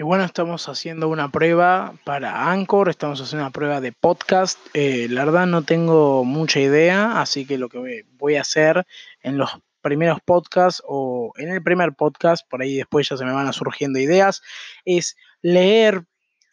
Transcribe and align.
Y 0.00 0.04
bueno, 0.04 0.22
estamos 0.22 0.68
haciendo 0.68 1.08
una 1.08 1.32
prueba 1.32 1.92
para 2.04 2.52
Anchor, 2.52 2.88
estamos 2.88 3.20
haciendo 3.20 3.46
una 3.46 3.50
prueba 3.50 3.80
de 3.80 3.90
podcast. 3.90 4.56
Eh, 4.72 5.08
la 5.10 5.24
verdad 5.24 5.48
no 5.48 5.62
tengo 5.62 6.24
mucha 6.24 6.60
idea, 6.60 7.20
así 7.20 7.44
que 7.44 7.58
lo 7.58 7.68
que 7.68 8.04
voy 8.12 8.36
a 8.36 8.42
hacer 8.42 8.86
en 9.22 9.38
los 9.38 9.58
primeros 9.80 10.20
podcasts 10.24 10.84
o 10.86 11.32
en 11.36 11.48
el 11.48 11.64
primer 11.64 11.94
podcast, 11.94 12.48
por 12.48 12.62
ahí 12.62 12.76
después 12.76 13.08
ya 13.08 13.16
se 13.16 13.24
me 13.24 13.32
van 13.32 13.52
surgiendo 13.52 13.98
ideas, 13.98 14.40
es 14.84 15.16
leer 15.42 16.04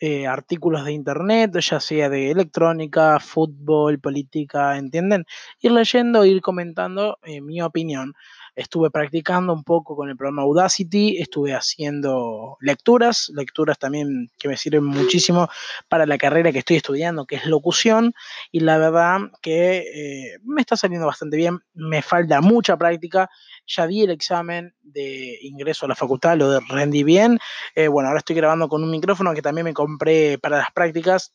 eh, 0.07 0.27
artículos 0.27 0.85
de 0.85 0.91
internet, 0.91 1.57
ya 1.59 1.79
sea 1.79 2.09
de 2.09 2.29
electrónica, 2.29 3.19
fútbol, 3.19 3.99
política, 3.99 4.77
¿entienden? 4.77 5.25
Ir 5.61 5.71
leyendo, 5.71 6.23
ir 6.25 6.41
comentando 6.41 7.17
eh, 7.23 7.41
mi 7.41 7.59
opinión 7.59 8.13
estuve 8.55 8.89
practicando 8.89 9.53
un 9.53 9.63
poco 9.63 9.95
con 9.95 10.09
el 10.09 10.15
programa 10.15 10.43
Audacity, 10.43 11.17
estuve 11.17 11.53
haciendo 11.53 12.57
lecturas, 12.61 13.29
lecturas 13.35 13.77
también 13.77 14.29
que 14.39 14.47
me 14.47 14.57
sirven 14.57 14.85
muchísimo 14.85 15.49
para 15.89 16.05
la 16.05 16.17
carrera 16.17 16.51
que 16.51 16.59
estoy 16.59 16.77
estudiando, 16.77 17.25
que 17.25 17.35
es 17.35 17.45
locución, 17.45 18.13
y 18.51 18.61
la 18.61 18.77
verdad 18.77 19.19
que 19.41 19.77
eh, 19.79 20.39
me 20.43 20.61
está 20.61 20.77
saliendo 20.77 21.05
bastante 21.05 21.37
bien, 21.37 21.59
me 21.73 22.01
falta 22.01 22.39
mucha 22.41 22.77
práctica, 22.77 23.29
ya 23.67 23.87
di 23.87 24.03
el 24.03 24.11
examen 24.11 24.73
de 24.81 25.37
ingreso 25.41 25.85
a 25.85 25.89
la 25.89 25.95
facultad, 25.95 26.37
lo 26.37 26.59
rendí 26.61 27.03
bien, 27.03 27.39
eh, 27.75 27.87
bueno, 27.89 28.07
ahora 28.07 28.19
estoy 28.19 28.37
grabando 28.37 28.69
con 28.69 28.83
un 28.83 28.91
micrófono 28.91 29.33
que 29.33 29.41
también 29.41 29.65
me 29.65 29.73
para 29.97 30.57
las 30.57 30.71
prácticas 30.73 31.33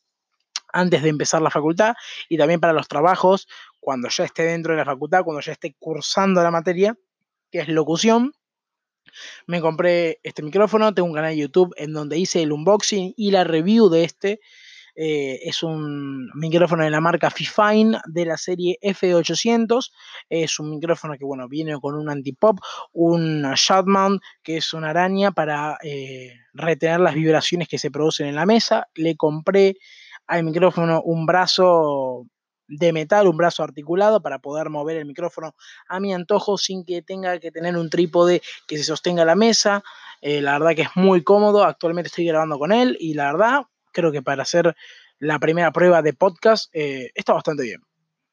antes 0.73 1.03
de 1.03 1.09
empezar 1.09 1.43
la 1.43 1.51
facultad 1.51 1.95
y 2.29 2.39
también 2.39 2.61
para 2.61 2.73
los 2.73 2.89
trabajos 2.89 3.49
cuando 3.81 4.09
ya 4.09 4.25
esté 4.25 4.45
dentro 4.45 4.73
de 4.73 4.79
la 4.79 4.85
facultad, 4.85 5.25
cuando 5.25 5.41
ya 5.41 5.53
esté 5.53 5.75
cursando 5.79 6.43
la 6.43 6.51
materia 6.51 6.97
que 7.51 7.61
es 7.61 7.69
locución. 7.69 8.33
Me 9.47 9.61
compré 9.61 10.21
este 10.23 10.43
micrófono, 10.43 10.95
tengo 10.95 11.09
un 11.09 11.15
canal 11.15 11.31
de 11.31 11.39
YouTube 11.39 11.75
en 11.77 11.93
donde 11.93 12.19
hice 12.19 12.43
el 12.43 12.53
unboxing 12.53 13.15
y 13.17 13.31
la 13.33 13.45
review 13.45 13.89
de 13.89 14.05
este. 14.05 14.41
Eh, 15.03 15.49
es 15.49 15.63
un 15.63 16.31
micrófono 16.35 16.85
de 16.85 16.91
la 16.91 17.01
marca 17.01 17.31
Fifine 17.31 17.99
de 18.05 18.27
la 18.27 18.37
serie 18.37 18.77
F800. 18.83 19.91
Es 20.29 20.61
un 20.61 20.69
micrófono 20.69 21.15
que 21.17 21.25
bueno, 21.25 21.49
viene 21.49 21.81
con 21.81 21.95
un 21.95 22.11
antipop, 22.11 22.59
un 22.93 23.51
shotmount 23.55 24.21
que 24.43 24.59
es 24.59 24.75
una 24.75 24.91
araña 24.91 25.31
para 25.33 25.79
eh, 25.83 26.35
retener 26.53 27.01
las 27.01 27.15
vibraciones 27.15 27.67
que 27.67 27.79
se 27.79 27.91
producen 27.91 28.27
en 28.27 28.35
la 28.35 28.45
mesa. 28.45 28.89
Le 28.95 29.17
compré 29.17 29.77
al 30.27 30.45
micrófono 30.45 31.01
un 31.03 31.25
brazo 31.25 32.27
de 32.69 32.93
metal, 32.93 33.27
un 33.27 33.39
brazo 33.39 33.63
articulado 33.63 34.21
para 34.21 34.39
poder 34.41 34.69
mover 34.69 34.99
el 34.99 35.07
micrófono 35.07 35.55
a 35.89 35.99
mi 35.99 36.13
antojo 36.13 36.59
sin 36.59 36.85
que 36.85 37.01
tenga 37.01 37.39
que 37.39 37.51
tener 37.51 37.75
un 37.75 37.89
trípode 37.89 38.43
que 38.67 38.77
se 38.77 38.85
sostenga 38.85 39.25
la 39.25 39.35
mesa. 39.35 39.83
Eh, 40.21 40.43
la 40.43 40.59
verdad 40.59 40.77
que 40.77 40.83
es 40.83 40.91
muy 40.95 41.25
cómodo, 41.25 41.65
actualmente 41.65 42.09
estoy 42.09 42.27
grabando 42.27 42.59
con 42.59 42.71
él 42.71 42.99
y 43.01 43.15
la 43.15 43.33
verdad 43.33 43.63
creo 43.93 44.13
que 44.13 44.23
para 44.23 44.43
hacer 44.43 44.75
la 45.19 45.39
primera 45.39 45.73
prueba 45.73 46.03
de 46.03 46.13
podcast 46.13 46.71
eh, 46.73 47.11
está 47.15 47.33
bastante 47.35 47.63
bien. 47.65 47.81